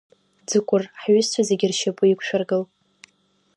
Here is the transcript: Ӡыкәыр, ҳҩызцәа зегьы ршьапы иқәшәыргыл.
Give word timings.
Ӡыкәыр, 0.47 0.83
ҳҩызцәа 1.01 1.41
зегьы 1.47 1.67
ршьапы 1.71 2.05
иқәшәыргыл. 2.07 2.63